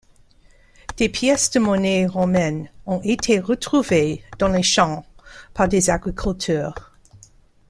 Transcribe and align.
Des 0.97 1.09
pièces 1.09 1.51
de 1.51 1.59
monnaie 1.59 2.07
romaine 2.07 2.71
ont 2.87 3.01
été 3.03 3.39
retrouvées 3.39 4.23
dans 4.39 4.47
les 4.47 4.63
champs 4.63 5.05
par 5.53 5.67
des 5.67 5.91
agriculteurs. 5.91 6.73